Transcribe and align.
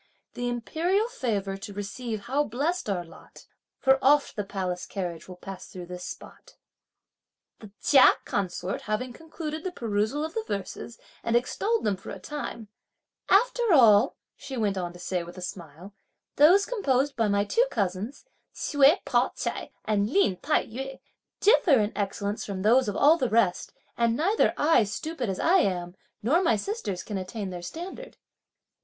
The 0.33 0.49
imperial 0.49 1.07
favour 1.07 1.57
to 1.57 1.73
receive 1.73 2.21
how 2.21 2.43
blessed 2.43 2.89
our 2.89 3.03
lot! 3.05 3.45
For 3.77 3.99
oft 4.03 4.35
the 4.35 4.43
palace 4.43 4.87
carriage 4.87 5.27
will 5.27 5.35
pass 5.35 5.67
through 5.67 5.85
this 5.85 6.03
spot. 6.03 6.55
The 7.59 7.69
Chia 7.83 8.13
consort 8.25 8.81
having 8.89 9.13
concluded 9.13 9.63
the 9.63 9.71
perusal 9.71 10.25
of 10.25 10.33
the 10.33 10.41
verses, 10.47 10.97
and 11.23 11.35
extolled 11.35 11.83
them 11.83 11.97
for 11.97 12.09
a 12.09 12.17
time: 12.17 12.67
"After 13.29 13.61
all," 13.73 14.15
she 14.35 14.57
went 14.57 14.75
on 14.75 14.91
to 14.93 14.97
say 14.97 15.21
with 15.23 15.37
a 15.37 15.41
smile, 15.43 15.93
"those 16.37 16.65
composed 16.65 17.15
by 17.15 17.27
my 17.27 17.45
two 17.45 17.67
cousins, 17.69 18.25
Hsüeh 18.55 19.05
Pao 19.05 19.33
ch'ai 19.35 19.69
and 19.85 20.09
Lin 20.09 20.37
Tai 20.37 20.65
yü, 20.65 20.99
differ 21.41 21.77
in 21.79 21.95
excellence 21.95 22.43
from 22.43 22.63
those 22.63 22.89
of 22.89 22.95
all 22.95 23.17
the 23.19 23.29
rest; 23.29 23.71
and 23.95 24.17
neither 24.17 24.55
I, 24.57 24.83
stupid 24.83 25.29
as 25.29 25.39
I 25.39 25.57
am, 25.59 25.95
nor 26.23 26.41
my 26.41 26.55
sisters 26.55 27.03
can 27.03 27.19
attain 27.19 27.51
their 27.51 27.61
standard." 27.61 28.17